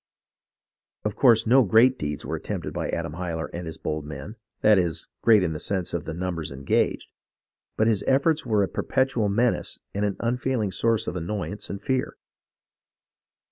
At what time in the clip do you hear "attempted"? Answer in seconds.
2.35-2.73